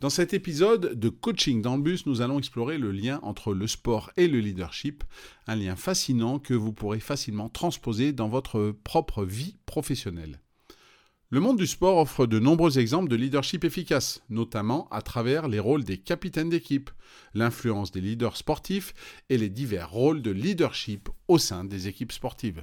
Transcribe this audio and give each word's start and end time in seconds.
Dans 0.00 0.08
cet 0.08 0.32
épisode 0.32 0.98
de 0.98 1.10
Coaching 1.10 1.60
dans 1.60 1.76
le 1.76 1.82
bus, 1.82 2.06
nous 2.06 2.22
allons 2.22 2.38
explorer 2.38 2.78
le 2.78 2.90
lien 2.90 3.20
entre 3.22 3.52
le 3.52 3.66
sport 3.66 4.10
et 4.16 4.28
le 4.28 4.40
leadership, 4.40 5.04
un 5.46 5.56
lien 5.56 5.76
fascinant 5.76 6.38
que 6.38 6.54
vous 6.54 6.72
pourrez 6.72 7.00
facilement 7.00 7.50
transposer 7.50 8.14
dans 8.14 8.30
votre 8.30 8.74
propre 8.82 9.24
vie 9.24 9.58
professionnelle. 9.66 10.40
Le 11.28 11.40
monde 11.40 11.58
du 11.58 11.66
sport 11.66 11.98
offre 11.98 12.26
de 12.26 12.38
nombreux 12.38 12.78
exemples 12.78 13.10
de 13.10 13.16
leadership 13.16 13.62
efficace, 13.62 14.22
notamment 14.30 14.88
à 14.88 15.02
travers 15.02 15.48
les 15.48 15.60
rôles 15.60 15.84
des 15.84 15.98
capitaines 15.98 16.48
d'équipe, 16.48 16.88
l'influence 17.34 17.92
des 17.92 18.00
leaders 18.00 18.38
sportifs 18.38 18.94
et 19.28 19.36
les 19.36 19.50
divers 19.50 19.90
rôles 19.90 20.22
de 20.22 20.30
leadership 20.30 21.10
au 21.28 21.36
sein 21.36 21.62
des 21.62 21.88
équipes 21.88 22.12
sportives. 22.12 22.62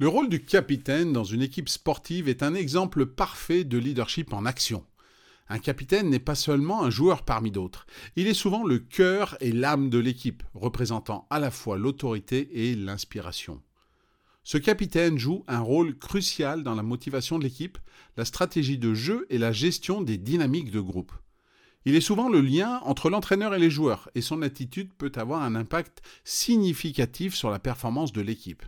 Le 0.00 0.08
rôle 0.08 0.30
du 0.30 0.42
capitaine 0.42 1.12
dans 1.12 1.24
une 1.24 1.42
équipe 1.42 1.68
sportive 1.68 2.26
est 2.26 2.42
un 2.42 2.54
exemple 2.54 3.04
parfait 3.04 3.64
de 3.64 3.76
leadership 3.76 4.32
en 4.32 4.46
action. 4.46 4.82
Un 5.50 5.58
capitaine 5.58 6.08
n'est 6.08 6.18
pas 6.18 6.34
seulement 6.34 6.82
un 6.82 6.88
joueur 6.88 7.22
parmi 7.22 7.50
d'autres, 7.50 7.86
il 8.16 8.26
est 8.26 8.32
souvent 8.32 8.64
le 8.64 8.78
cœur 8.78 9.36
et 9.40 9.52
l'âme 9.52 9.90
de 9.90 9.98
l'équipe, 9.98 10.42
représentant 10.54 11.26
à 11.28 11.38
la 11.38 11.50
fois 11.50 11.76
l'autorité 11.76 12.48
et 12.50 12.74
l'inspiration. 12.76 13.60
Ce 14.42 14.56
capitaine 14.56 15.18
joue 15.18 15.44
un 15.48 15.60
rôle 15.60 15.98
crucial 15.98 16.62
dans 16.62 16.74
la 16.74 16.82
motivation 16.82 17.38
de 17.38 17.44
l'équipe, 17.44 17.76
la 18.16 18.24
stratégie 18.24 18.78
de 18.78 18.94
jeu 18.94 19.26
et 19.28 19.36
la 19.36 19.52
gestion 19.52 20.00
des 20.00 20.16
dynamiques 20.16 20.70
de 20.70 20.80
groupe. 20.80 21.12
Il 21.84 21.94
est 21.94 22.00
souvent 22.00 22.30
le 22.30 22.40
lien 22.40 22.80
entre 22.84 23.10
l'entraîneur 23.10 23.54
et 23.54 23.58
les 23.58 23.70
joueurs, 23.70 24.08
et 24.14 24.22
son 24.22 24.40
attitude 24.40 24.94
peut 24.96 25.12
avoir 25.16 25.42
un 25.42 25.54
impact 25.54 26.00
significatif 26.24 27.34
sur 27.34 27.50
la 27.50 27.58
performance 27.58 28.14
de 28.14 28.22
l'équipe. 28.22 28.64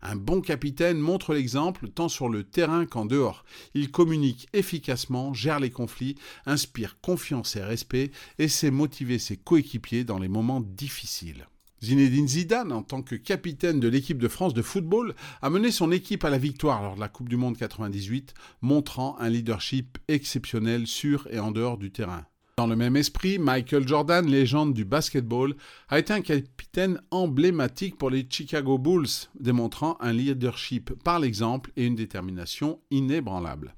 Un 0.00 0.14
bon 0.14 0.40
capitaine 0.40 0.98
montre 0.98 1.34
l'exemple 1.34 1.88
tant 1.88 2.08
sur 2.08 2.28
le 2.28 2.44
terrain 2.44 2.86
qu'en 2.86 3.04
dehors. 3.04 3.44
Il 3.74 3.90
communique 3.90 4.48
efficacement, 4.52 5.34
gère 5.34 5.58
les 5.58 5.70
conflits, 5.70 6.14
inspire 6.46 7.00
confiance 7.00 7.56
et 7.56 7.62
respect 7.62 8.12
et 8.38 8.48
sait 8.48 8.70
motiver 8.70 9.18
ses 9.18 9.36
coéquipiers 9.36 10.04
dans 10.04 10.18
les 10.18 10.28
moments 10.28 10.60
difficiles. 10.60 11.48
Zinedine 11.82 12.26
Zidane, 12.26 12.72
en 12.72 12.82
tant 12.82 13.02
que 13.02 13.14
capitaine 13.14 13.78
de 13.78 13.88
l'équipe 13.88 14.18
de 14.18 14.28
France 14.28 14.54
de 14.54 14.62
football, 14.62 15.14
a 15.42 15.50
mené 15.50 15.70
son 15.70 15.92
équipe 15.92 16.24
à 16.24 16.30
la 16.30 16.38
victoire 16.38 16.82
lors 16.82 16.96
de 16.96 17.00
la 17.00 17.08
Coupe 17.08 17.28
du 17.28 17.36
Monde 17.36 17.56
98, 17.56 18.34
montrant 18.62 19.16
un 19.20 19.28
leadership 19.28 19.98
exceptionnel 20.08 20.86
sur 20.86 21.28
et 21.30 21.38
en 21.38 21.52
dehors 21.52 21.78
du 21.78 21.92
terrain. 21.92 22.26
Dans 22.58 22.66
le 22.66 22.74
même 22.74 22.96
esprit, 22.96 23.38
Michael 23.38 23.86
Jordan, 23.86 24.26
légende 24.26 24.74
du 24.74 24.84
basketball, 24.84 25.54
a 25.88 26.00
été 26.00 26.12
un 26.12 26.22
capitaine 26.22 27.00
emblématique 27.12 27.96
pour 27.96 28.10
les 28.10 28.26
Chicago 28.28 28.78
Bulls, 28.78 29.28
démontrant 29.38 29.96
un 30.00 30.12
leadership 30.12 30.92
par 31.04 31.20
l'exemple 31.20 31.70
et 31.76 31.86
une 31.86 31.94
détermination 31.94 32.80
inébranlable. 32.90 33.76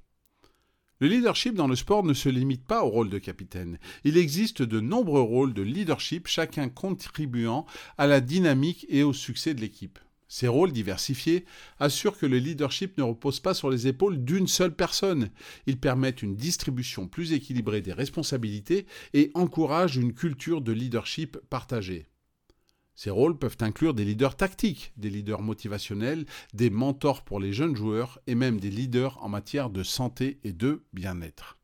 Le 0.98 1.08
leadership 1.08 1.52
dans 1.52 1.66
le 1.66 1.76
sport 1.76 2.04
ne 2.04 2.14
se 2.14 2.30
limite 2.30 2.64
pas 2.64 2.82
au 2.82 2.88
rôle 2.88 3.10
de 3.10 3.18
capitaine. 3.18 3.78
Il 4.04 4.16
existe 4.16 4.62
de 4.62 4.80
nombreux 4.80 5.20
rôles 5.20 5.52
de 5.52 5.60
leadership, 5.60 6.26
chacun 6.26 6.70
contribuant 6.70 7.66
à 7.98 8.06
la 8.06 8.22
dynamique 8.22 8.86
et 8.88 9.02
au 9.02 9.12
succès 9.12 9.52
de 9.52 9.60
l'équipe. 9.60 9.98
Ces 10.32 10.46
rôles 10.46 10.70
diversifiés 10.70 11.44
assurent 11.80 12.16
que 12.16 12.24
le 12.24 12.38
leadership 12.38 12.96
ne 12.96 13.02
repose 13.02 13.40
pas 13.40 13.52
sur 13.52 13.68
les 13.68 13.88
épaules 13.88 14.24
d'une 14.24 14.46
seule 14.46 14.72
personne. 14.72 15.30
Ils 15.66 15.80
permettent 15.80 16.22
une 16.22 16.36
distribution 16.36 17.08
plus 17.08 17.32
équilibrée 17.32 17.80
des 17.80 17.92
responsabilités 17.92 18.86
et 19.12 19.32
encouragent 19.34 19.96
une 19.96 20.14
culture 20.14 20.60
de 20.60 20.70
leadership 20.70 21.36
partagée. 21.50 22.06
Ces 22.94 23.10
rôles 23.10 23.38
peuvent 23.38 23.56
inclure 23.60 23.92
des 23.92 24.04
leaders 24.04 24.36
tactiques, 24.36 24.92
des 24.96 25.10
leaders 25.10 25.42
motivationnels, 25.42 26.26
des 26.54 26.70
mentors 26.70 27.24
pour 27.24 27.40
les 27.40 27.52
jeunes 27.52 27.74
joueurs 27.74 28.20
et 28.28 28.36
même 28.36 28.60
des 28.60 28.70
leaders 28.70 29.20
en 29.24 29.28
matière 29.28 29.68
de 29.68 29.82
santé 29.82 30.38
et 30.44 30.52
de 30.52 30.84
bien-être. 30.92 31.59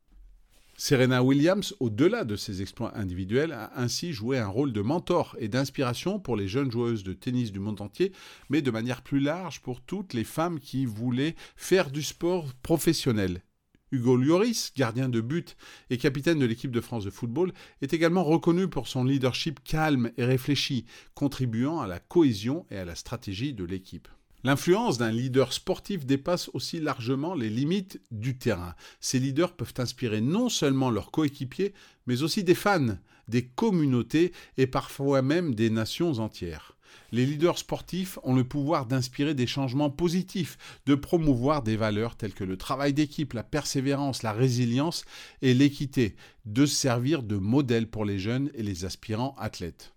Serena 0.79 1.23
Williams, 1.23 1.75
au-delà 1.81 2.25
de 2.25 2.37
ses 2.37 2.61
exploits 2.61 2.99
individuels, 2.99 3.53
a 3.53 3.81
ainsi 3.81 4.13
joué 4.13 4.39
un 4.39 4.47
rôle 4.47 4.75
de 4.75 4.83
mentor 4.83 5.35
et 5.39 5.49
d'inspiration 5.49 6.21
pour 6.21 6.37
les 6.37 6.49
jeunes 6.49 6.71
joueuses 6.71 7.03
de 7.03 7.15
tennis 7.15 7.51
du 7.51 7.61
monde 7.61 7.81
entier, 7.81 8.13
mais 8.51 8.61
de 8.61 8.71
manière 8.71 9.01
plus 9.01 9.21
large 9.21 9.63
pour 9.63 9.81
toutes 9.81 10.13
les 10.13 10.23
femmes 10.25 10.61
qui 10.61 10.85
voulaient 10.85 11.35
faire 11.57 11.91
du 11.91 12.03
sport 12.03 12.53
professionnel. 12.63 13.43
Hugo 13.91 14.17
Lloris, 14.17 14.73
gardien 14.77 15.09
de 15.09 15.23
but 15.23 15.57
et 15.89 15.97
capitaine 15.97 16.41
de 16.41 16.45
l'équipe 16.45 16.73
de 16.73 16.83
France 16.83 17.05
de 17.05 17.11
football, 17.11 17.53
est 17.81 17.95
également 17.95 18.25
reconnu 18.25 18.69
pour 18.69 18.87
son 18.87 19.03
leadership 19.03 19.61
calme 19.65 20.11
et 20.19 20.25
réfléchi, 20.27 20.85
contribuant 21.15 21.81
à 21.81 21.87
la 21.87 22.01
cohésion 22.01 22.67
et 22.71 22.77
à 22.77 22.85
la 22.85 22.97
stratégie 22.97 23.55
de 23.55 23.65
l'équipe. 23.65 24.09
L'influence 24.45 24.99
d'un 24.99 25.11
leader 25.11 25.53
sportif 25.53 26.07
dépasse 26.07 26.51
aussi 26.53 26.79
largement 26.79 27.35
les 27.35 27.51
limites 27.51 28.01
du 28.11 28.39
terrain. 28.39 28.75
Ces 29.01 29.19
leaders 29.19 29.57
peuvent 29.57 29.75
inspirer 29.79 30.21
non 30.21 30.49
seulement 30.49 30.91
leurs 30.91 31.11
coéquipiers, 31.11 31.75
mais 32.07 32.23
aussi 32.23 32.45
des 32.45 32.55
fans, 32.55 32.99
des 33.29 33.47
communautés 33.47 34.33
et 34.57 34.67
parfois 34.67 35.23
même 35.23 35.55
des 35.55 35.71
nations 35.71 36.19
entières. 36.19 36.77
Les 37.13 37.27
leaders 37.27 37.59
sportifs 37.59 38.19
ont 38.23 38.35
le 38.35 38.45
pouvoir 38.45 38.87
d'inspirer 38.87 39.35
des 39.35 39.47
changements 39.47 39.91
positifs, 39.91 40.59
de 40.87 40.95
promouvoir 40.95 41.63
des 41.63 41.77
valeurs 41.77 42.17
telles 42.17 42.35
que 42.35 42.45
le 42.45 42.57
travail 42.57 42.93
d'équipe, 42.93 43.33
la 43.33 43.43
persévérance, 43.43 44.23
la 44.23 44.33
résilience 44.33 45.05
et 45.43 45.55
l'équité, 45.55 46.17
de 46.45 46.67
servir 46.67 47.23
de 47.23 47.37
modèle 47.37 47.89
pour 47.89 48.05
les 48.05 48.19
jeunes 48.19 48.51
et 48.55 48.63
les 48.63 48.85
aspirants 48.85 49.35
athlètes. 49.39 49.96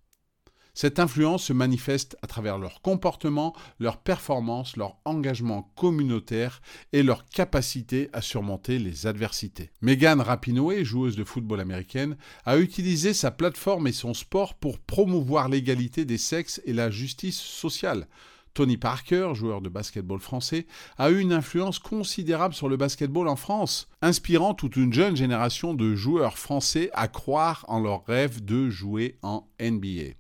Cette 0.82 1.00
influence 1.00 1.44
se 1.44 1.52
manifeste 1.52 2.16
à 2.22 2.28
travers 2.28 2.58
leur 2.58 2.82
comportement, 2.82 3.54
leur 3.82 3.98
performance, 3.98 4.78
leur 4.78 4.96
engagement 5.04 5.74
communautaire 5.76 6.62
et 6.94 7.04
leur 7.04 7.26
capacité 7.26 8.10
à 8.14 8.22
surmonter 8.22 8.80
les 8.80 9.06
adversités. 9.06 9.72
Megan 9.82 10.22
Rapinoe, 10.22 10.86
joueuse 10.86 11.18
de 11.18 11.26
football 11.26 11.60
américaine, 11.60 12.16
a 12.46 12.58
utilisé 12.58 13.14
sa 13.14 13.30
plateforme 13.30 13.88
et 13.88 13.92
son 13.92 14.14
sport 14.14 14.54
pour 14.54 14.80
promouvoir 14.80 15.50
l'égalité 15.50 16.06
des 16.06 16.18
sexes 16.18 16.62
et 16.64 16.72
la 16.72 16.90
justice 16.90 17.42
sociale. 17.42 18.08
Tony 18.54 18.78
Parker, 18.78 19.32
joueur 19.34 19.60
de 19.60 19.68
basketball 19.68 20.22
français, 20.22 20.66
a 20.98 21.12
eu 21.12 21.20
une 21.20 21.34
influence 21.34 21.80
considérable 21.80 22.54
sur 22.54 22.70
le 22.70 22.78
basketball 22.78 23.28
en 23.28 23.36
France, 23.36 23.90
inspirant 24.02 24.54
toute 24.54 24.78
une 24.78 24.94
jeune 24.94 25.18
génération 25.18 25.74
de 25.74 25.94
joueurs 25.94 26.38
français 26.38 26.90
à 26.94 27.10
croire 27.10 27.66
en 27.68 27.82
leur 27.82 28.06
rêve 28.06 28.46
de 28.46 28.70
jouer 28.70 29.18
en 29.24 29.46
NBA. 29.60 30.14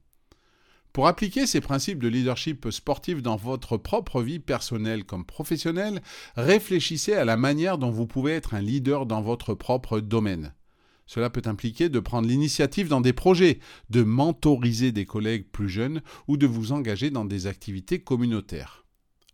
Pour 0.99 1.07
appliquer 1.07 1.47
ces 1.47 1.61
principes 1.61 2.03
de 2.03 2.09
leadership 2.09 2.69
sportif 2.71 3.21
dans 3.21 3.37
votre 3.37 3.77
propre 3.77 4.21
vie 4.21 4.39
personnelle 4.39 5.05
comme 5.05 5.23
professionnelle, 5.23 6.01
réfléchissez 6.35 7.13
à 7.13 7.23
la 7.23 7.37
manière 7.37 7.77
dont 7.77 7.89
vous 7.89 8.05
pouvez 8.05 8.33
être 8.33 8.53
un 8.53 8.59
leader 8.59 9.05
dans 9.05 9.21
votre 9.21 9.53
propre 9.53 10.01
domaine. 10.01 10.53
Cela 11.05 11.29
peut 11.29 11.43
impliquer 11.45 11.88
de 11.88 12.01
prendre 12.01 12.27
l'initiative 12.27 12.89
dans 12.89 12.99
des 12.99 13.13
projets, 13.13 13.59
de 13.89 14.03
mentoriser 14.03 14.91
des 14.91 15.05
collègues 15.05 15.47
plus 15.49 15.69
jeunes 15.69 16.01
ou 16.27 16.35
de 16.35 16.45
vous 16.45 16.73
engager 16.73 17.11
dans 17.11 17.23
des 17.23 17.47
activités 17.47 17.99
communautaires. 17.99 18.83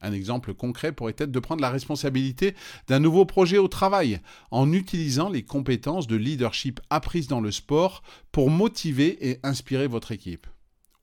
Un 0.02 0.14
exemple 0.14 0.54
concret 0.54 0.92
pourrait 0.92 1.16
être 1.18 1.32
de 1.32 1.40
prendre 1.40 1.64
la 1.64 1.72
responsabilité 1.72 2.54
d'un 2.88 3.00
nouveau 3.00 3.26
projet 3.26 3.58
au 3.58 3.68
travail 3.68 4.20
en 4.52 4.72
utilisant 4.72 5.30
les 5.30 5.42
compétences 5.42 6.06
de 6.06 6.16
leadership 6.16 6.80
apprises 6.92 7.28
dans 7.28 7.42
le 7.42 7.50
sport 7.50 8.04
pour 8.32 8.52
motiver 8.52 9.32
et 9.32 9.40
inspirer 9.42 9.88
votre 9.88 10.12
équipe 10.12 10.46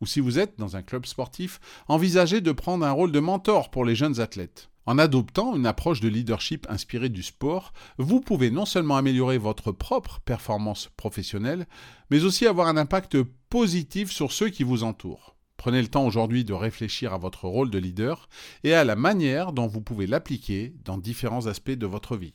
ou 0.02 0.06
si 0.06 0.18
vous 0.18 0.40
êtes 0.40 0.58
dans 0.58 0.76
un 0.76 0.82
club 0.82 1.06
sportif, 1.06 1.60
envisagez 1.86 2.40
de 2.40 2.50
prendre 2.50 2.84
un 2.84 2.90
rôle 2.90 3.12
de 3.12 3.20
mentor 3.20 3.70
pour 3.70 3.84
les 3.84 3.94
jeunes 3.94 4.18
athlètes. 4.18 4.68
En 4.84 4.98
adoptant 4.98 5.54
une 5.54 5.64
approche 5.64 6.00
de 6.00 6.08
leadership 6.08 6.66
inspirée 6.68 7.08
du 7.08 7.22
sport, 7.22 7.72
vous 7.98 8.20
pouvez 8.20 8.50
non 8.50 8.66
seulement 8.66 8.96
améliorer 8.96 9.38
votre 9.38 9.70
propre 9.70 10.18
performance 10.24 10.90
professionnelle, 10.96 11.68
mais 12.10 12.24
aussi 12.24 12.48
avoir 12.48 12.66
un 12.66 12.76
impact 12.76 13.22
positif 13.48 14.10
sur 14.10 14.32
ceux 14.32 14.48
qui 14.48 14.64
vous 14.64 14.82
entourent. 14.82 15.36
Prenez 15.56 15.80
le 15.80 15.86
temps 15.86 16.04
aujourd'hui 16.04 16.44
de 16.44 16.52
réfléchir 16.52 17.14
à 17.14 17.18
votre 17.18 17.46
rôle 17.46 17.70
de 17.70 17.78
leader 17.78 18.28
et 18.64 18.74
à 18.74 18.82
la 18.82 18.96
manière 18.96 19.52
dont 19.52 19.68
vous 19.68 19.82
pouvez 19.82 20.08
l'appliquer 20.08 20.74
dans 20.84 20.98
différents 20.98 21.46
aspects 21.46 21.70
de 21.70 21.86
votre 21.86 22.16
vie. 22.16 22.34